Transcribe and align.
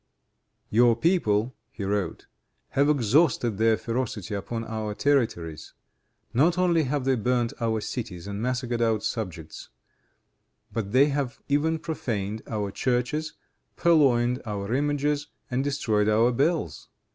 "Your 0.71 0.95
people," 0.95 1.53
he 1.69 1.83
wrote, 1.83 2.25
"have 2.69 2.89
exhausted 2.89 3.59
their 3.59 3.77
ferocity 3.77 4.33
upon 4.33 4.63
our 4.65 4.95
territories. 4.95 5.75
Not 6.33 6.57
only 6.57 6.85
have 6.85 7.05
they 7.05 7.13
burned 7.13 7.53
our 7.59 7.81
cities 7.81 8.25
and 8.25 8.41
massacred 8.41 8.81
our 8.81 8.99
subjects, 9.01 9.69
but 10.73 10.91
they 10.91 11.09
have 11.09 11.39
even 11.49 11.77
profaned 11.77 12.41
our 12.47 12.71
churches, 12.71 13.33
purloined 13.75 14.41
our 14.43 14.73
images 14.73 15.27
and 15.51 15.63
destroyed 15.63 16.09
our 16.09 16.31
bells. 16.31 16.87